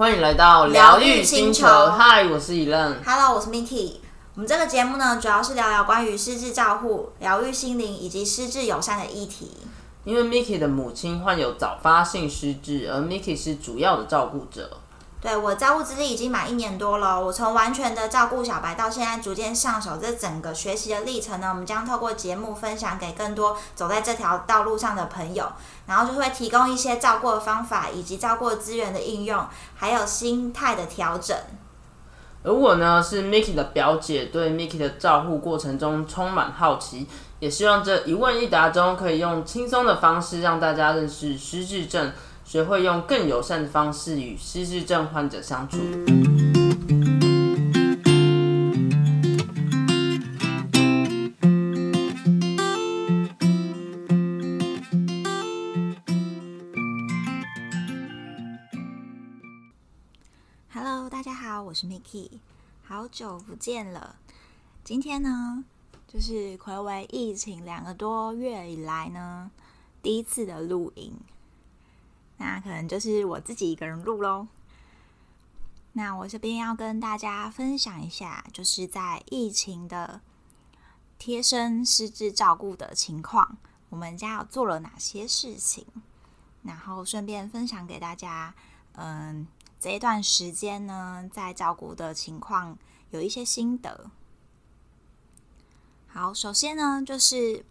[0.00, 1.66] 欢迎来到疗愈星球。
[1.90, 3.04] 嗨，我是伊任。
[3.04, 3.96] Hello，我是 Miki。
[4.34, 9.50] 我们这个节目呢，主要是聊聊关于失智照护、疗愈心灵以及失智友善的议题。
[10.04, 14.70] 因为 Miki 的母亲患有早发性失智，而 Miki 是主要的照顾者。
[15.20, 25.46] 对我照顾资历已经满一年多了，我从完全的照顾小白到现在逐渐上手，这整个学习的历程呢，我们将透过节目分享给更多走在这条道路上的朋友，
[25.86, 29.46] 然后就会提供一些照顾的方法，以及照顾资源的应用，
[29.76, 31.36] 还有心态的调整。
[32.42, 37.06] 而我呢，是 Miki 的表姐，对 Miki 的照护过程中充满好奇，
[37.38, 42.10] 也希望这一问一答中，可以用轻松的方式让大家认识失智症，
[42.50, 45.78] 学会用更友善的方式与失智症患者相处。
[60.72, 62.30] Hello，大家好，我是 Miki，
[62.82, 64.16] 好久不见了。
[64.82, 65.64] 今天呢，
[66.08, 69.52] 就是暌违疫情两个多月以来呢，
[70.02, 71.14] 第一次的录音。
[72.40, 74.48] 那可能就是我自己一个人录喽。
[75.92, 80.20] 那我这边要跟大家分享一下，就是在疫情的
[81.18, 83.58] 贴身失智照顾的情况，
[83.90, 85.86] 我们家有做了哪些事情，
[86.62, 88.54] 然后顺便分享给大家，
[88.94, 89.46] 嗯。
[89.82, 92.76] 这一段时间呢，在照顾的情况
[93.12, 94.10] 有一些心得。
[96.06, 97.64] 好，首先呢，就是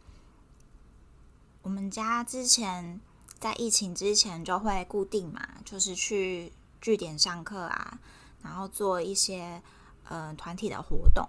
[1.61, 2.99] 我们家之前
[3.39, 6.51] 在疫情之前就会固定嘛，就是去
[6.81, 7.99] 据点上课啊，
[8.43, 9.61] 然后做一些
[10.03, 11.27] 呃团体的活动。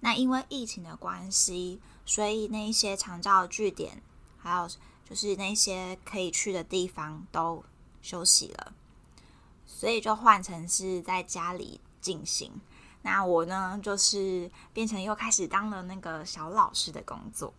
[0.00, 4.02] 那因为疫情的关系，所以那一些长照据点，
[4.36, 4.68] 还有
[5.08, 7.64] 就是那些可以去的地方都
[8.02, 8.72] 休息了。
[9.66, 12.52] 所以就换成是在家里进行。
[13.02, 17.54] 那我呢，就是变成又开始当了那个小老师的工作。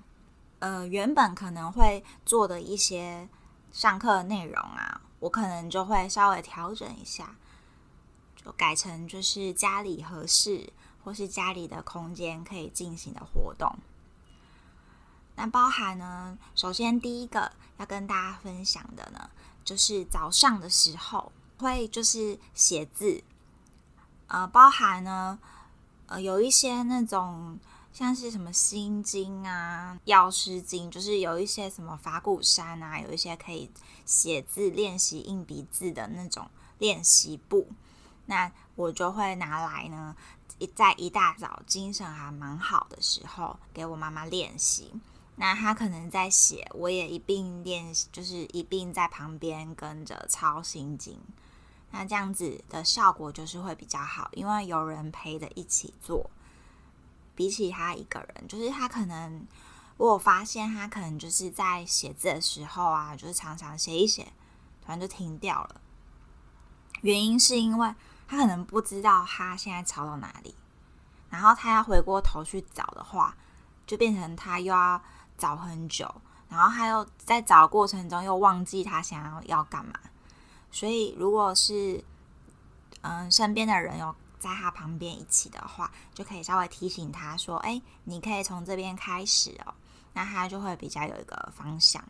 [0.59, 3.27] 呃，原本可能会做的一些
[3.71, 7.35] 上课的内容啊，我可能就会稍微调整一下，
[8.35, 10.71] 就改成就是家里合适
[11.03, 13.77] 或是家里的空间可以进行的活动。
[15.35, 19.29] 那包含呢，首先第一个要跟大家分享的呢，
[19.63, 21.31] 就是早上的时候。
[21.61, 23.21] 会就是写字，
[24.27, 25.37] 呃，包含呢，
[26.07, 27.59] 呃，有一些那种
[27.99, 33.69] 像是什么心经啊、药师经，就是有一些什么法鼓山啊，有一些可以
[34.05, 37.67] 写字练习硬笔字的那种练习簿，
[38.27, 40.15] 那我就会拿来呢，
[40.59, 44.93] 一在一大早精神还蛮好的时候，给我妈妈练习。
[45.35, 51.19] 那他可能在写，我也一并练，就是一并在旁边跟着抄心经。
[51.91, 56.29] 那这样子的效果就是会比较好，因为有人陪着一起做，
[57.39, 59.47] 比起他一个人，就是他可能
[59.95, 64.33] 我有发现他可能就是在写字的时候啊，就是常常写一写，
[64.81, 65.79] 突然就停掉了。
[66.99, 67.95] 原因是因为
[68.27, 70.53] 他可能不知道他现在抄到哪里，
[71.29, 73.33] 然后他要回过头去找的话，
[73.87, 75.01] 就变成他又要
[75.37, 76.13] 找很久，
[76.49, 79.93] 然后他又在找的过程中又忘记他想要要干嘛。
[80.69, 82.03] 所以，如果是
[82.99, 89.73] 嗯身边的人有在他旁边一起的话，就可以稍微提醒他说：“哎，你可以从这边开始哦。”
[90.13, 92.03] 那他就会比较有一个方向，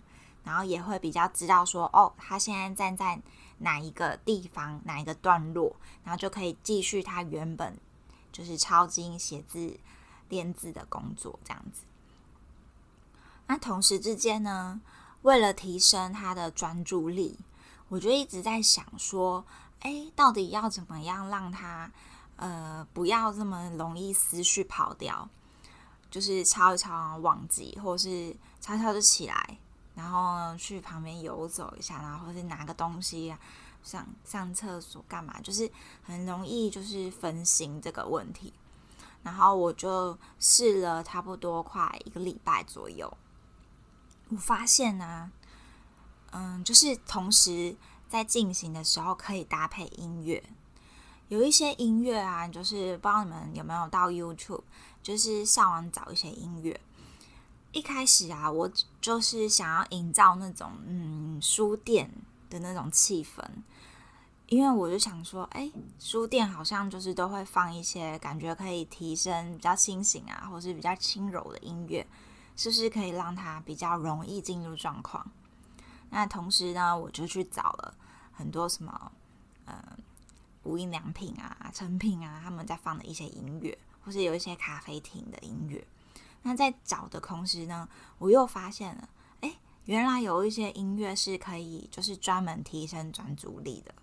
[0.44, 3.22] 然后也会比较知道说：“哦，他现在站在
[3.58, 7.78] 哪一个地方，哪一个段落，然后就可以继续他原本
[8.32, 9.80] 就是抄经、写字、
[10.30, 11.82] 练字的工作这样子。”
[13.48, 14.80] 那同时之间呢，
[15.24, 17.40] 为了提升他的专注力。
[17.90, 19.44] 我就一直在想说，
[19.80, 21.92] 哎，到底要怎么样让他，
[22.40, 25.30] 呃，不要这么容易思绪跑掉，
[26.10, 29.58] 就是抄一抄忘记，或是抄抄就起来，
[29.94, 33.38] 然后去旁边游走一下，然后或是拿个东西啊
[33.84, 35.70] 上上厕所干嘛，就是
[36.02, 38.54] 很容易就是分心这个问题。
[39.22, 43.18] 然后我就试了差不多快一个礼拜左右，
[44.30, 45.32] 我发现呢。
[46.32, 47.76] 嗯，就是同时
[48.08, 50.44] 在进行的时候可以搭配音乐，
[51.30, 54.64] 有一些音乐啊，就是不知道你们有没有到 YouTube，
[55.02, 56.80] 就是上网找一些音乐。
[57.72, 62.12] 一开始啊，我就是想要营造那种嗯书店
[62.50, 63.44] 的那种气氛，
[64.48, 72.06] 因为我就想说，哎，书店好像就是都会放一些感觉可以提升比较清醒啊，或是比较轻柔的音乐，
[72.56, 75.30] 是不是可以让它比较容易进入状况？
[76.10, 77.94] 那同时呢，我就去找了
[78.32, 79.12] 很多什么，
[79.66, 79.76] 呃，
[80.64, 85.86] 无印良品啊、成品啊，他们在放的一些音乐，或是有一些咖啡厅的音乐。
[86.42, 89.10] 那在找的同时呢，我又发现了，
[89.42, 93.94] 哎，原来有一些音乐是可以就是专门提升专注力的。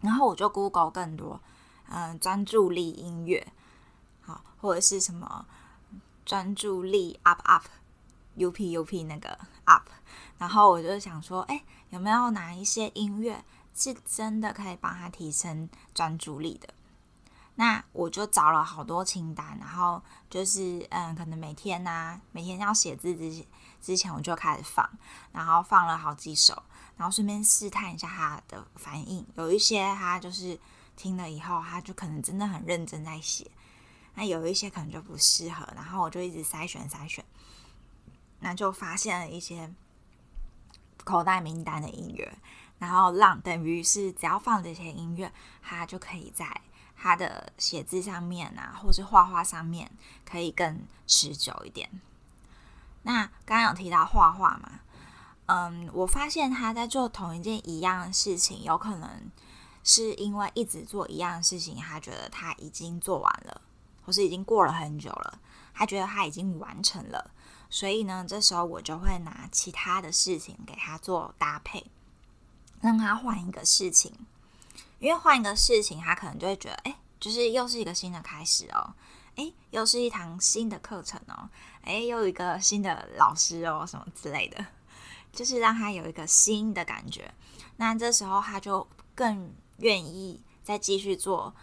[0.00, 1.40] 然后我就 Google 更多，
[1.88, 3.46] 嗯，专注力音乐，
[4.20, 5.46] 好，或者是什么
[6.24, 7.64] 专注力 up up
[8.36, 9.88] up up 那个 up。
[10.38, 13.44] 然后我就想说，哎，有没有哪一些音乐
[13.74, 16.72] 是真的可以帮他提升专注力的？
[17.56, 23.46] 那我就找了好多清单，然后就是嗯，可能每天呐，每天要写字之
[23.80, 24.88] 之前，我就开始放，
[25.32, 26.62] 然后放了好几首，
[26.96, 29.24] 然后顺便试探一下他的反应。
[29.36, 30.58] 有一些他就是
[30.96, 33.46] 听了以后，他就可能真的很认真在写；
[34.14, 37.24] 那有一些可能就不适合，然后我就一直筛选筛选，
[38.40, 39.72] 那就发现了一些
[41.04, 42.36] 口袋名单的音乐，
[42.78, 45.32] 然后让等于是只要放这些音乐，
[45.62, 46.60] 他就可以在。
[46.96, 49.90] 他的写字上面啊，或是画画上面，
[50.24, 51.90] 可以更持久一点。
[53.02, 54.80] 那刚刚有提到画画嘛？
[55.46, 59.30] 嗯，我发现他在做同一件一样的事情，有可能
[59.82, 63.60] 是因为一直做一样的事情，他觉得他已经做完了，
[64.06, 65.38] 或是已经过了很久了，
[65.74, 67.32] 他觉得他已经完成了。
[67.68, 71.84] 所以呢，这时候我就会拿其他的事情给他做搭配，
[72.84, 74.12] 让他换一个事情。
[74.98, 78.94] 因为换一个事情，他可能就会觉得，哎，就是又是一个新的开始哦，
[79.36, 81.48] 哎，又是一堂新的课程哦，
[81.82, 84.64] 哎，又有一个新的老师哦，什么之类的，
[85.32, 87.32] 就是让他有一个新的感觉。
[87.76, 91.54] 那这时候他就更愿意再继续做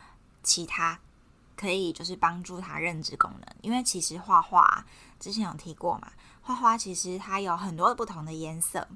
[0.44, 1.00] 其他
[1.56, 3.56] 可以就是帮助他认知功能。
[3.62, 4.85] 因为其实画画
[5.19, 8.88] 之前有提过嘛，画画其实它有很多不同的颜色。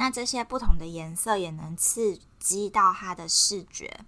[0.00, 4.00] 那这些不同的颜色也能刺激到他的视觉，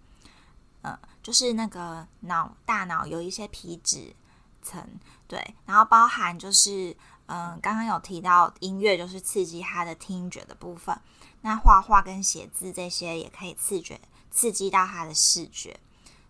[0.81, 4.17] 呃，就是那个脑大脑有一些皮质
[4.63, 4.83] 层，
[5.29, 6.97] 对，然后包含就是，
[7.27, 10.99] 嗯，刚刚有提到音乐就是刺激他的听觉的部分，
[11.43, 14.01] 那画画跟写字这些也可以刺觉
[14.31, 15.79] 刺激到他的视觉，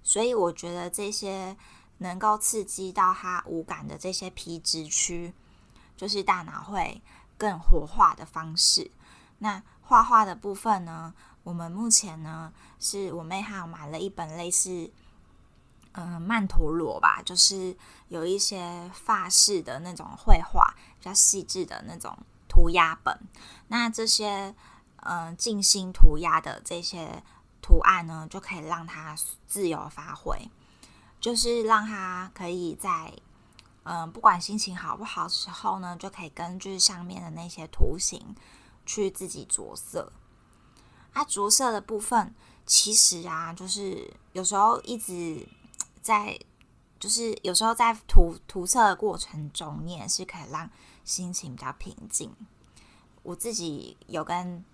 [0.03, 1.57] 所以我觉得这些
[1.99, 5.33] 能够刺激到他五感的这些皮质区，
[5.97, 7.01] 就是大脑会
[7.39, 8.91] 更活化的方式。
[9.43, 11.13] 那画画的部分呢？
[11.43, 14.89] 我们目前呢，是我妹还有买了一本类似，
[15.95, 22.17] 嗯，曼陀罗吧，就是有一些发饰的那种绘画，比较细致的那种
[22.49, 23.19] 涂鸦本。
[23.67, 24.55] 那这些
[24.99, 27.21] 嗯，静心涂鸦的这些
[27.61, 29.17] 图案呢，就可以让它
[29.49, 30.49] 自由发挥，
[31.21, 33.13] 就是让它可以在
[33.83, 38.37] 嗯，不管心情好不好时候呢，就可以根据上面的那些图形。
[38.85, 40.13] 去自己着色，
[41.13, 42.35] 啊，着色的部分
[42.67, 45.47] 其实啊，就是有时候一直
[46.01, 46.39] 在，
[46.99, 50.71] 就是有时候在涂涂色的过程中，你也是可以让
[51.05, 52.35] 心情比较平静。
[53.23, 54.65] 我自己有跟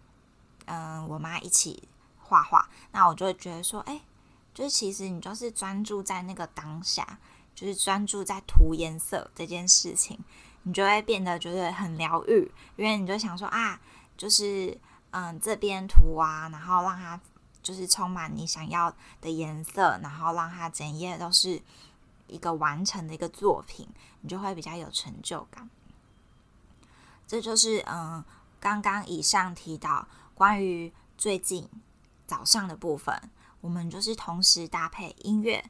[0.66, 1.88] 嗯我妈一起
[2.18, 4.00] 画画，那我就会觉得说，哎，
[4.54, 7.18] 就是其实你就是专注在那个当下，
[7.54, 10.18] 就是专注在涂颜色这件事情，
[10.62, 13.80] 你就会变得觉得很疗愈，因为你就想说啊。
[14.18, 14.76] 就是
[15.12, 17.18] 嗯，这边涂啊，然后让它
[17.62, 21.62] 就是充满你想要的颜色，然后让它整页都是
[22.26, 23.88] 一个完成的一个作品，
[24.20, 25.70] 你就会比较有成就感。
[27.28, 28.24] 这就是嗯，
[28.58, 31.68] 刚刚以上提到关于最近
[32.26, 35.64] 早上的部分，我们就是同时搭配音乐，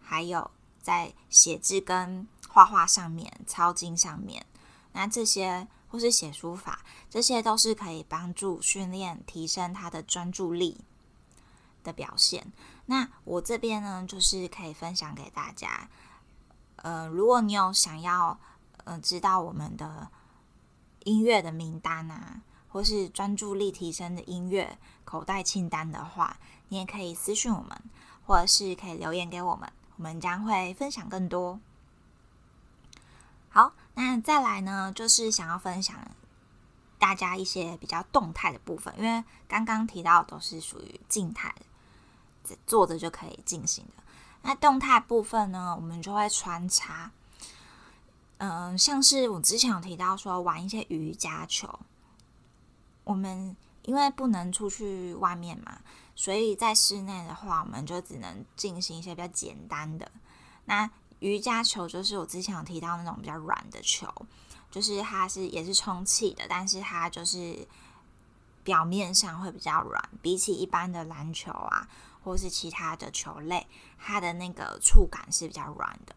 [0.00, 4.46] 还有在写字跟画画上面、抄经上面，
[4.92, 5.68] 那这些。
[5.90, 10.80] 或是写书法，这些都是可以帮助训练、提升他的专注力
[11.82, 12.52] 的表现。
[12.86, 15.88] 那我这边呢，就是可以分享给大家。
[16.76, 18.38] 呃，如果你有想要
[18.84, 20.08] 呃知道我们的
[21.04, 27.82] 音乐的名单啊，或是专注力提升的音乐口袋清单的话，你也可以私信我们，
[28.24, 31.58] 或者是可以留言给我们，我们将会分享更多。
[33.48, 33.72] 好。
[33.94, 35.96] 那再来呢，就是想要分享
[36.98, 41.54] 大家一些比较动态的部分，因为刚刚提到都是属于静态
[42.44, 44.02] 的，坐着就可以进行的。
[44.42, 47.10] 那动态部分呢，我们就会穿插，
[48.38, 51.80] 嗯，像是我之前有提到说玩一些瑜伽球，
[53.04, 55.80] 我们因为不能出去外面嘛，
[56.14, 60.10] 所以在室内的话，我们就只能进行一些比较简单的
[60.64, 60.90] 那。
[61.20, 64.12] 瑜伽球就是我之前有提到那种比较软的球，
[64.70, 67.66] 就是它是也是充气的，但是它就是
[68.64, 71.88] 表面上会比较软，比起一般的篮球啊，
[72.22, 73.66] 或是其他的球类，
[73.98, 76.14] 它的那个触感是比较软的，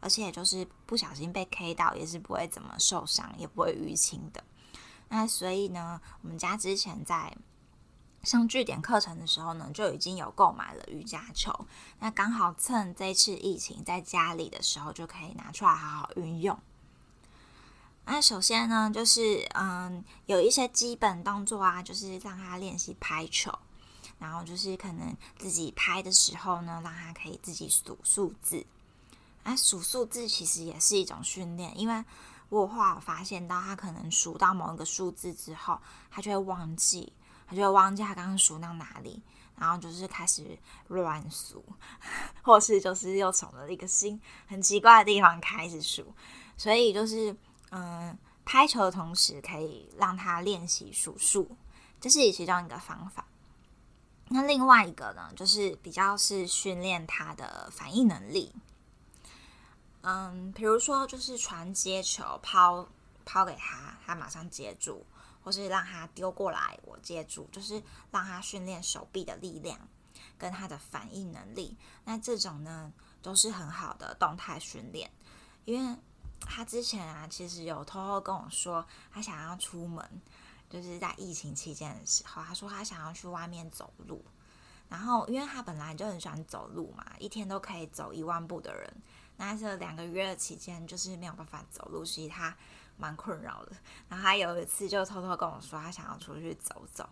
[0.00, 4.42] 而且就是不小心被 K 到也是不会怎么受伤，也不会淤青的。
[5.08, 7.36] 那所以呢，我们家之前在
[8.22, 11.66] 上据点课程的时候呢，就已经有购买了瑜伽球。
[12.00, 16.58] 那刚好趁这次疫情在家里的时候，就可以拿出来好好运用。
[18.04, 23.56] 那首先呢，就是嗯，有一些基本动作啊，就是让他练习拍球，
[24.18, 28.66] 然后就是可能自己拍的时候呢，让他可以自己数数字。
[29.44, 32.04] 那数数字其实也是一种训练，因为
[32.48, 37.12] 我后来发现到他可能数到某一个数字之后，他就会忘记，
[37.50, 39.22] 他就会忘记他刚刚数到哪里，
[39.58, 41.62] 然后就是开始乱数，
[42.40, 46.14] 或是就是又从了一个新很奇怪的地方开始数，
[46.56, 47.36] 所以就是。
[47.72, 51.56] 嗯，拍球的同时可以让他练习数数，
[52.00, 53.24] 这是其中一个方法。
[54.26, 58.52] 那另外一个呢，就是比较是训练他的反应能力。
[60.00, 62.88] 嗯，比如说就是传接球，抛
[63.24, 65.06] 抛给他，他马上接住，
[65.42, 69.78] 或是让他丢过来，我接住，就是让他训练手臂的力量
[70.38, 71.76] 跟他的反应能力。
[72.04, 72.92] 那这种呢，
[73.22, 75.10] 都是很好的动态训练，
[75.64, 75.96] 因为。
[76.42, 80.22] 他之前啊，其实有偷偷跟我说，他想要出门，
[80.70, 84.24] 就是在疫情期间的时候，他说他想要去外面走路。
[84.88, 89.02] 然后，因为他本来就很喜欢走路嘛，一天都可以走一万步的人，
[89.36, 92.56] 那这两个月的期间就是没有办法走路，所以他
[93.00, 93.72] 蛮困扰的。
[94.08, 97.08] 然后他有一次就偷偷跟我说，他想要出去走走。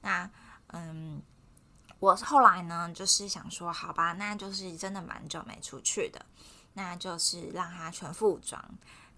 [0.00, 0.28] 那
[0.68, 1.22] 嗯，
[2.00, 6.24] 我后来呢，就是想说，好吧，那就是真的蛮久没出去的。
[6.74, 8.62] 那就是让他全副武装，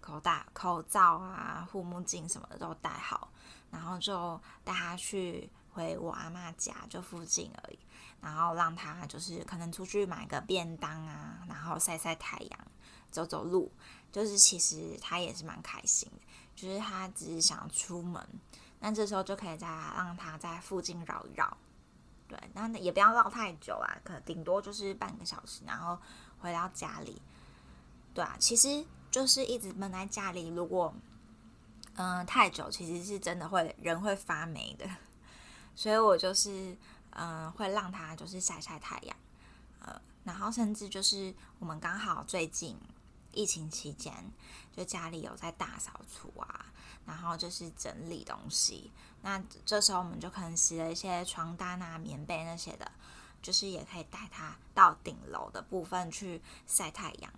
[0.01, 3.31] 口戴口罩啊、护目镜什么的都戴好，
[3.71, 7.79] 然后就带他去回我阿妈家，就附近而已。
[8.21, 12.61] 然后让他就是可能出去买个便当啊，然后晒晒太阳、
[13.15, 13.71] 走走路，
[14.11, 16.19] 就是其实他也是蛮开心的。
[16.57, 18.25] 就是他只是想出门，
[18.81, 21.57] 那这时候就可以再让他在附近绕一绕，
[22.29, 25.99] 对，那也不要绕太久啊，可顶多就是半个小时，然后
[26.39, 27.21] 回到家里。
[28.13, 30.95] 对啊，其实就是一直闷在家里，如果
[31.95, 34.89] 嗯太久，其实是真的会人会发霉的。
[35.75, 36.77] 所以我就是
[37.11, 39.17] 嗯会让他就是晒晒太阳，
[39.81, 42.79] 呃，然后甚至就是我们刚好最近
[43.35, 44.13] 疫情期间，
[44.75, 46.73] 就家里有在大扫除啊，
[47.05, 48.91] 然后就是整理东西。
[49.23, 52.91] 那这时候我们就可能洗了一些床单啊、棉被那些的，
[53.43, 57.33] 就是也可以带他到顶楼的部分去晒太阳。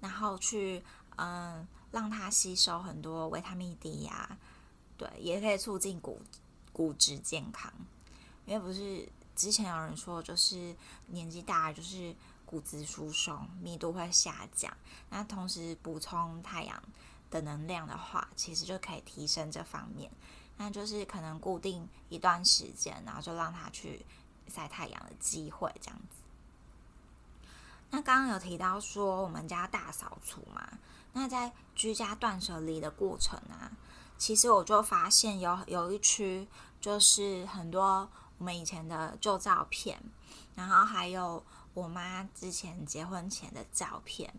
[0.00, 0.82] 然后去
[1.16, 4.38] 嗯，让它吸收很多维他命 D 呀，
[4.96, 6.20] 对，也可以促进骨
[6.72, 7.72] 骨质健康。
[8.46, 10.76] 因为不是之前有人说，就是
[11.08, 12.14] 年纪大就是
[12.48, 14.74] 骨质疏松，密度会下降。
[15.10, 16.82] 那同时补充太阳
[17.30, 20.10] 的能量的话，其实就可以提升这方面。
[20.56, 24.04] 那就是可能固定一段时间，然后就让他去
[24.48, 26.16] 晒太阳的机会，这样子。
[27.90, 30.78] 那刚刚有提到说我们家大扫除嘛，
[31.12, 33.70] 那在居家断舍离的过程啊，
[34.16, 36.48] 其实我就发现有有一区
[36.80, 40.02] 就是很多我们以前的旧照片，
[40.54, 41.44] 然后还有
[41.78, 44.34] 我妈之前结婚前的照片，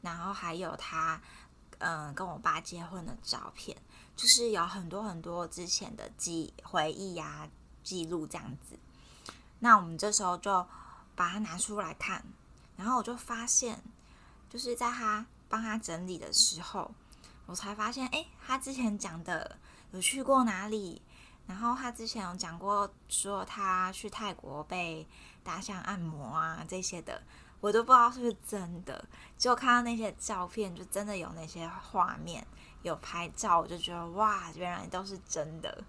[0.00, 1.20] 然后还有她
[1.78, 3.76] 嗯跟我爸结婚的照片，
[4.14, 7.48] 就是有很多很多之前的记回忆呀
[7.82, 8.78] 记录这样子。
[9.58, 10.64] 那我们这时候就
[11.16, 12.24] 把它拿出来看。
[12.76, 13.82] 然后我就发现，
[14.48, 16.94] 就是在他帮他整理的时候，
[17.46, 19.58] 我才发现，哎，他之前讲的
[19.90, 21.02] 有去过哪里，
[21.48, 25.04] 然后他之前有讲过说他去泰国被
[25.48, 27.22] 大象按摩啊这些的，
[27.60, 29.02] 我都不知道是不是真的。
[29.38, 32.46] 就看到那些照片，就真的有那些画面，
[32.82, 35.82] 有拍照，我就觉得哇，原来都是真的。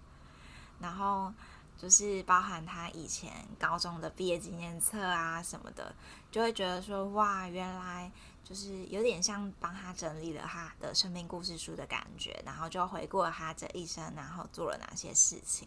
[0.80, 1.32] 然后。
[1.80, 5.94] 就是包含他以前高中的毕业纪念册啊什么的，
[6.30, 8.12] 就会觉得说哇，原来
[8.44, 15.66] 就是有点像帮他整理了他的生命故事书的感觉，然后就回顾了他这一生，然后做了哪些事情，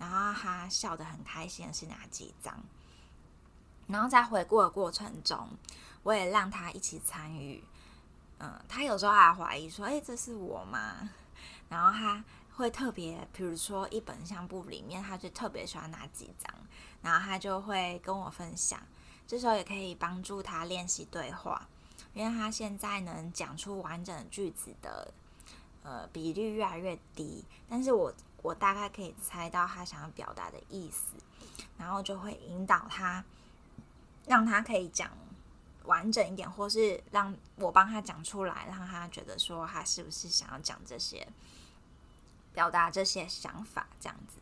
[0.00, 2.60] 然后他笑得很开心的是哪几张，
[3.90, 5.48] 然后在回顾的过程中，
[6.02, 7.62] 我也让他一起参与，
[8.38, 11.10] 嗯，他有时候还怀疑说，哎，这是我吗？
[11.68, 12.24] 然后他。
[12.56, 16.52] 会特别，比如说一本相簿里面，他就特别喜欢哪几张，
[17.00, 18.78] 然后他就会跟我分享。
[19.26, 21.66] 这时候也可以帮助他练习对话，
[22.12, 25.10] 因为他现在能讲出完整的句子的
[25.82, 31.14] 呃比率越来越低，但是我我大概可以猜到他想要表达的意思。
[31.78, 33.24] 然后就会引导他，
[34.26, 35.10] 让他可以讲
[35.84, 41.26] 完整一点，或是让我帮他讲出来，让他觉得说他是不是想要讲这些，
[42.52, 44.38] 表达这些想法这样子。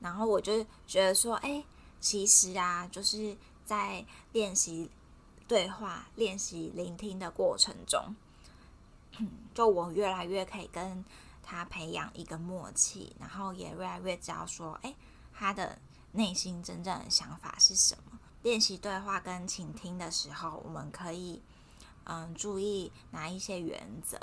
[0.00, 1.64] 然后我就觉得说，哎，
[2.00, 4.90] 其实啊，就是在练习
[5.46, 8.14] 对话、练习聆听的过程中，
[9.52, 11.04] 就我越来越可以跟
[11.42, 14.94] 他培养一个默契，然后也越来越知道说，哎，
[15.34, 15.78] 他的
[16.12, 18.09] 内心真正的想法是什么。
[18.42, 21.42] 练习对话跟倾听的时候，我们可以
[22.04, 24.18] 嗯注意哪一些原则，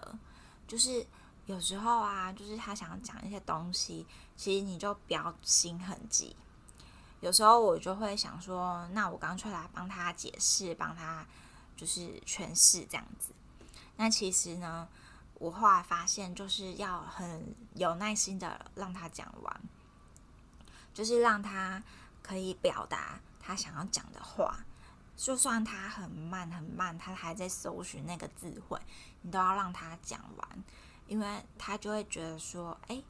[0.67, 1.05] 就是
[1.45, 4.05] 有时候啊，就是他想讲一些东西。
[4.35, 6.35] 其实你就不要心很急，
[7.21, 11.25] 有时候我就会想说，那我刚出来帮他解释，帮他
[11.75, 13.33] 就是诠释这样子。
[13.95, 14.87] 那其实呢，
[15.39, 19.61] 我后来发现，就是要很有耐心的让他讲完，
[20.93, 21.81] 就是让他
[22.21, 24.59] 可以表达他想要讲的话，
[25.15, 28.77] 就算他很慢很慢，他还在搜寻那个智慧，
[29.21, 30.63] 你都要让他讲完，
[31.07, 33.01] 因为他就会觉得说，哎。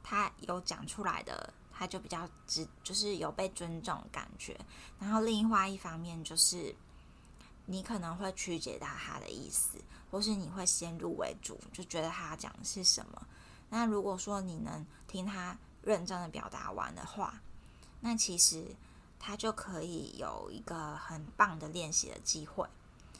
[0.00, 4.58] 他有讲出来的，他就比较直，就是有被尊重感觉。
[4.98, 6.74] 然后另外一方面就是，
[7.66, 9.76] 你可能会曲解到他的意思，
[10.10, 13.26] 或是你会先入为主，就觉得他讲的是什么。
[13.68, 17.42] 那如果说你能听他认真的表达完的话，
[18.00, 18.64] 那其实
[19.18, 22.66] 他就可以有一个很棒的练习的机会。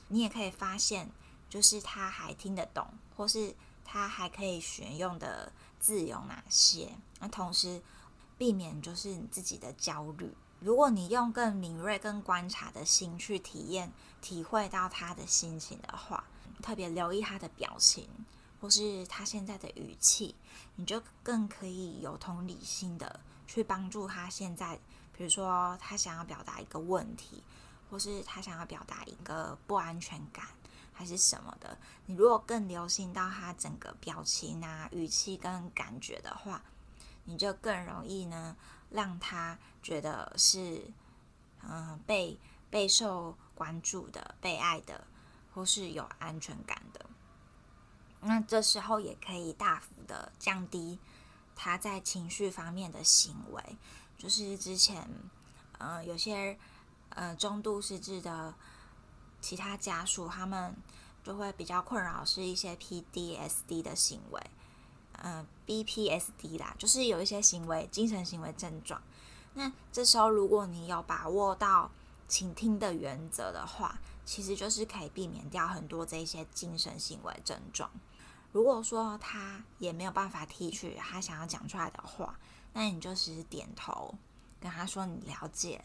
[0.09, 1.11] 你也可以发现，
[1.49, 5.53] 就是他还听得懂，或是他还可以选用的。
[5.81, 6.93] 字有哪些？
[7.21, 7.81] 那同时
[8.37, 10.35] 避免就是你自己的焦虑。
[10.59, 16.25] 如果你用更敏锐、更观察的心去体验、体会到他的心情的话，
[16.61, 18.09] 特别留意他的表情
[18.61, 20.35] 或是他现在的语气，
[20.75, 24.29] 你就更可以有同理心的去帮助他。
[24.29, 24.81] 现在，
[25.19, 27.43] 比如说他想要表达一个问题，
[27.91, 30.47] 或是他想要表达一个不安全感。
[30.93, 31.79] 还是什么的？
[32.07, 36.61] 你如果更留心到他整个表情啊、语气跟感觉的话，
[37.23, 38.57] 你就更容易呢，
[38.91, 40.83] 让他觉得是
[41.63, 42.37] 嗯被
[42.69, 45.07] 备受关注的、被爱的，
[45.55, 47.07] 或是有安全感的。
[48.21, 50.99] 那这时候也可以大幅的降低
[51.55, 53.77] 他在情绪方面的行为。
[54.19, 55.09] 就是之前
[55.79, 56.59] 嗯有些
[57.11, 58.53] 呃中度失智的。
[59.41, 60.75] 其他家属他们
[61.23, 64.51] 就会比较困扰，是一些 PDSD 的行为，
[65.23, 69.01] 嗯，BPSD 啦，就是有一些行为精神行为症状。
[69.55, 71.89] 那这时候，如果你有把握到
[72.27, 77.89] 倾听的原则的话，其实就是可以避免掉很多这些精神行为症状。
[78.51, 82.37] 如果说他也没有办法提取他想要讲出来的话，
[82.79, 84.15] 那你就只是点头，
[84.61, 85.83] 跟他说你了解。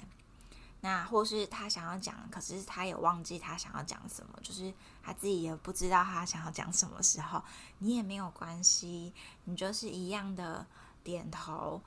[0.82, 7.44] 那或是他想要讲，可是他也忘记他想要讲什么，就是他自己也不知道他想要讲什么时候，
[7.80, 9.12] 你也没有关系，
[9.46, 10.68] 你就是一样的
[11.04, 11.82] 点头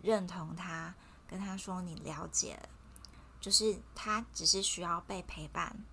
[0.00, 0.94] 认同他，
[1.28, 2.58] 跟他说你了解，
[3.38, 5.84] 就是他只是需要被陪伴、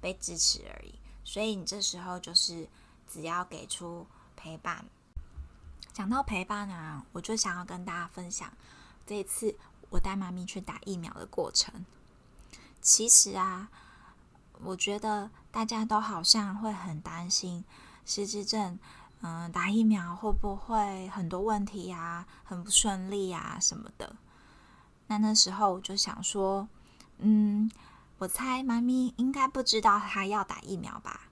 [0.00, 2.68] 被支持而已，所以你这时候就是
[3.06, 4.84] 只要给出陪伴。
[5.98, 8.52] 讲到陪伴啊，我就想要跟大家分享
[9.04, 9.56] 这一次
[9.90, 11.84] 我带妈咪去打疫苗的过程。
[12.80, 13.68] 其实啊，
[14.60, 17.64] 我觉得大家都好像会很担心
[18.06, 18.78] 失智症，
[19.22, 24.14] 嗯，打疫苗会不会很多问题呀，很不顺利呀什么的。
[25.08, 26.68] 那那时候我就想说，
[27.16, 27.68] 嗯，
[28.18, 31.22] 我猜妈咪应该不知道她要打疫苗吧？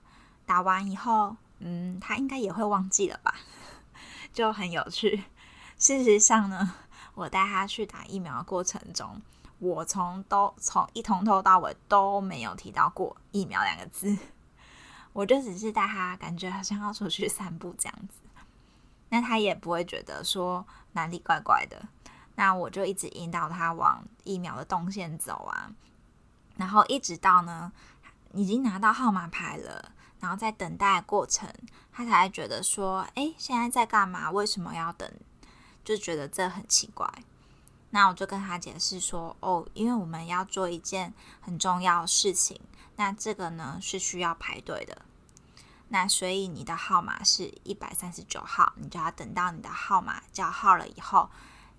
[0.45, 3.33] 打完以后，嗯，她应该也会忘记了吧？
[4.37, 5.23] 就很有趣。
[5.79, 6.75] 事实上呢，
[7.15, 9.19] 我带他去打疫苗的过程中。
[9.57, 14.15] 我从都从一从头到尾都没有提到过疫苗两个字，
[15.11, 18.19] 我就只是带他感觉好像要出去散步这样子，
[19.09, 21.87] 那他也不会觉得说哪里怪怪的，
[22.35, 25.71] 那我就一直引导他往疫苗的动线走啊，
[26.57, 27.71] 然后一直到呢
[28.33, 31.47] 已经拿到号码牌了，然后在等待过程，
[31.91, 34.31] 他才觉得说，哎，现在在干嘛？
[34.31, 35.11] 为什么要等？
[35.83, 37.07] 就觉得这很奇怪。
[37.91, 42.59] 那我就跟他解释说，哦，因为我们要做一件很重要的事情，
[42.97, 45.03] 那这个呢是需要排队的，
[45.87, 51.29] 那所以你的号码是一百三十九号，你就要等到你的号码叫号了以后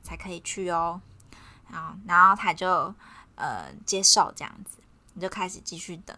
[0.03, 1.01] 才可以去哦。
[1.71, 2.95] 然后，然后他就
[3.35, 4.79] 呃接受这样子，
[5.13, 6.17] 你就开始继续等。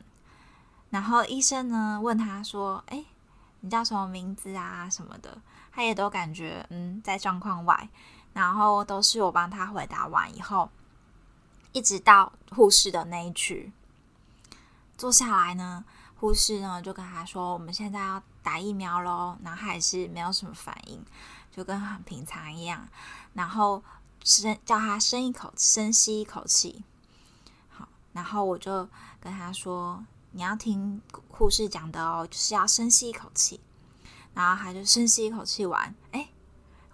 [0.91, 3.05] 然后医生呢问他说，哎，
[3.61, 5.41] 你叫什么名字啊什么的，
[5.73, 7.89] 他也都感觉嗯在状况外。
[8.33, 10.71] 然后都是我帮他回答完以后，
[11.73, 13.73] 一直到护士的那一区
[14.97, 21.05] 坐下来呢，护士呢就跟他说：“我们现在要打疫苗喽。”然后还是没有什么反应，
[21.51, 22.87] 就跟很平常一样。
[23.33, 23.83] 然后
[24.23, 26.85] 深叫他深一口深吸一口气，
[27.69, 33.61] 好，然后我就跟他说：“你要听护士讲的哦，就是要深吸一口气。”
[34.33, 36.29] 然后他就深吸一口气完，哎，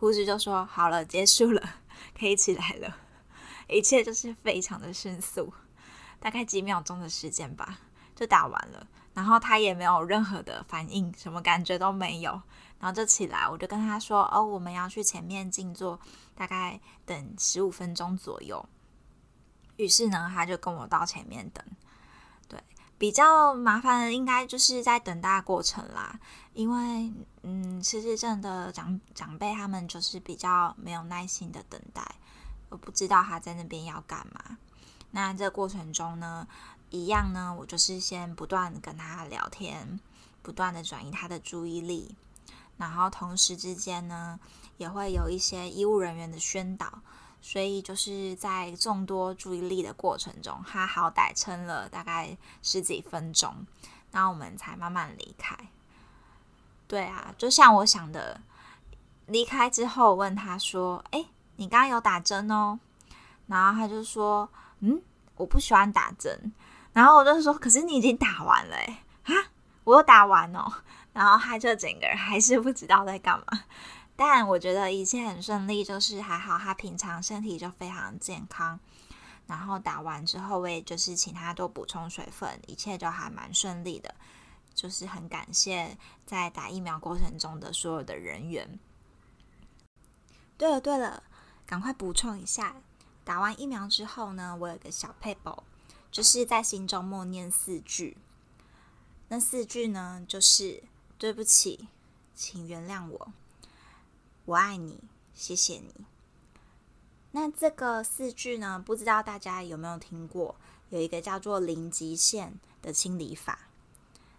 [0.00, 1.62] 护士就说：“好了，结束了，
[2.18, 2.96] 可以起来了。”
[3.68, 5.52] 一切就是非常的迅速，
[6.18, 7.80] 大概几秒钟的时间吧，
[8.14, 8.86] 就打完了。
[9.12, 12.30] 然后他也没有任何的反应，什么感觉都没有。
[12.78, 15.98] 然后就起来，我就跟他说：“哦，我们要去前面静坐，
[16.34, 18.66] 大概等十五分钟左右。”
[19.76, 21.64] 于是呢，他就跟我到前面等。
[22.98, 26.18] 比较麻烦的应该就是在等待过程啦，
[26.54, 32.02] 因为嗯，失智症的长长辈他们就是比较没有耐心的等待，
[32.70, 34.58] 我不知道他在那边要干嘛。
[35.10, 36.46] 那这过程中呢，
[36.90, 40.00] 一样呢，我就是先不断跟他聊天，
[40.42, 42.16] 不断的转移他的注意力。
[42.78, 44.38] 然后同时之间呢，
[44.76, 47.00] 也会有一些医务人员的宣导，
[47.40, 53.66] 所以就是在众多注意力的过程中，他好歹撑了大概十几分钟，
[54.10, 55.56] 然后我们才慢慢离开。
[56.88, 58.40] 对啊，就像我想的，
[59.26, 62.78] 离开之后问他说：“哎，你刚刚有打针哦？”
[63.46, 64.48] 然后他就说
[64.80, 65.00] ：“嗯，
[65.36, 66.52] 我不喜欢打针。”
[66.92, 69.34] 然后我就说：“可是你已经打完了，哎，啊，
[69.84, 70.72] 我又打完哦。”
[71.12, 73.46] 然后他就整个人还是不知道在干嘛，
[74.16, 78.80] 但我觉得一切很顺利，就是还好他平常身体就非常健康。
[79.46, 84.14] 然后打完之后，我也就是请他多补充水分，一切就还蛮顺利的。
[84.74, 88.78] 就是很感谢在打疫苗过程中的所有的人员。
[90.56, 91.22] 对了对了，
[91.66, 92.76] 赶快补充一下，
[93.24, 95.64] 打完疫苗之后呢，我有个小配宝，
[96.10, 98.16] 就是在心中默念四句。
[99.28, 100.82] 那四句呢，就是。
[101.18, 101.88] 对不起，
[102.34, 103.32] 请原谅我。
[104.46, 105.00] 我爱你，
[105.34, 105.92] 谢谢你。
[107.32, 108.80] 那这个四句呢？
[108.84, 110.54] 不知道大家有没有听过？
[110.90, 113.58] 有一个叫做零极限的清理法。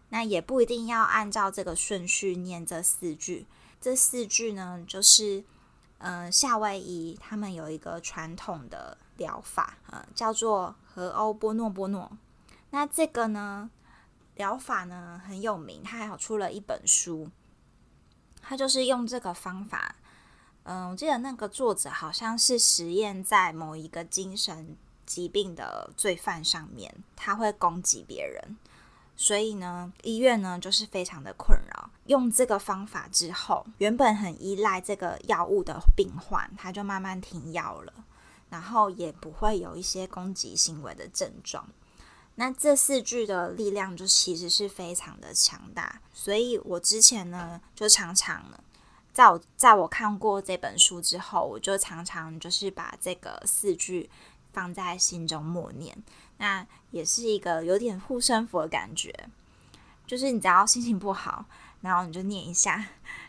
[0.07, 3.45] 那也不一定要按照这个顺序念这四句。
[3.81, 5.43] 这四句呢，就是
[5.97, 12.17] 嗯，夏威夷他们有一个传统的疗法，呃，叫做和欧波诺波诺。
[12.69, 13.69] 那这个呢？
[14.35, 17.29] 疗法呢很有名，他还有出了一本书。
[18.47, 19.93] 他就是用这个方法，
[20.63, 28.55] 嗯，我记得那个作者好像是实验在某一个精神疾病的罪犯上面，他会攻击别人，
[29.17, 31.89] 所以呢，医院呢就是非常的困扰。
[32.05, 37.93] 用这个方法之后，原本很依赖这个药物的病患，他就慢慢停药了，
[38.49, 41.67] 然后也不会有一些攻击行为的症状。
[42.39, 48.59] 那这四句的力量就其实是非常的强大，所以我之前呢就常常呢，
[49.11, 54.07] 在我在我看过这本书之后，我就常常就是把这个四句
[54.53, 55.97] 放在心中默念，
[56.37, 59.27] 那也是一个有点护身符的感觉，
[60.05, 61.45] 就是你只要心情不好，
[61.81, 62.85] 然后你就念一下。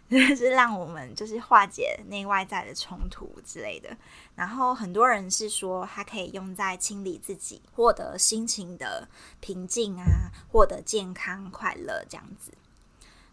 [0.37, 3.97] 是让我们就是化解内外在的冲突之类的。
[4.35, 9.09] 然后很多人是说，它可以用在清理自己，获得心情的
[9.41, 12.53] 平静啊，获得健康快乐这样子。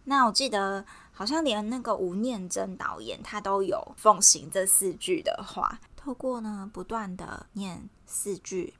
[0.04, 8.74] 那我记得好像连那个吴念真导演他都有奉行这四句的话，透过呢不断的念四句，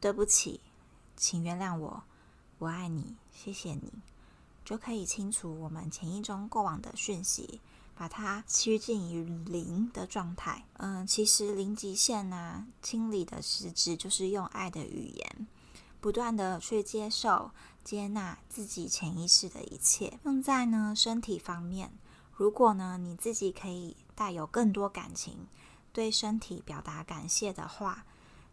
[0.00, 0.60] 对不起，
[1.14, 2.02] 请原谅我，
[2.58, 3.92] 我爱你，谢谢你。
[4.64, 7.60] 就可以清除我们潜意中过往的讯息，
[7.94, 10.64] 把它趋近于零的状态。
[10.78, 15.46] 嗯，其实零极限啊，清理的实质就是用爱的语言，
[16.00, 17.50] 不断的去接受、
[17.84, 20.18] 接纳自己潜意识的一切。
[20.24, 21.92] 用在呢身体方面，
[22.34, 25.46] 如果呢你自己可以带有更多感情，
[25.92, 28.06] 对身体表达感谢的话，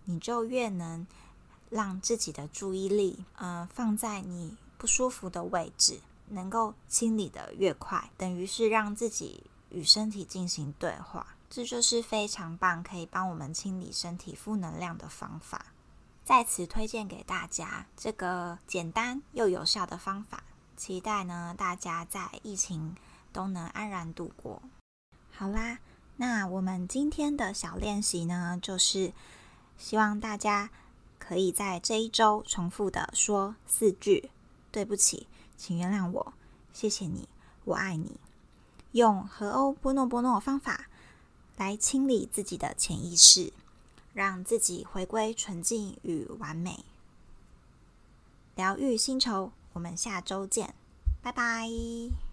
[0.03, 1.07] 你就越能
[1.69, 4.57] 让自己的注意力，嗯，放在你。
[4.81, 15.67] 不舒服的位置能够清理的越快，等于是让自己与身体进行对话，这就是非常棒，可以帮我们清理身体负能量的方法。
[16.23, 20.41] 在此推荐给大家这个简单又有效的方法，
[20.75, 22.95] 期待呢大家在疫情
[23.31, 24.63] 都能安然度过。
[25.31, 25.77] 好啦，
[26.15, 29.13] 那我们今天的小练习呢，就是
[29.77, 30.71] 希望大家
[31.19, 34.31] 可以在这一周重复的说四句。
[34.71, 36.33] 对不起，请原谅我，
[36.73, 37.27] 谢谢你，
[37.65, 38.19] 我爱你。
[38.93, 40.87] 用和欧波诺波诺方法
[41.57, 43.53] 来清理自己的潜意识，
[44.13, 46.83] 让自己回归纯净与完美。
[48.55, 50.73] 疗愈星球，我们下周见，
[51.21, 52.30] 拜拜。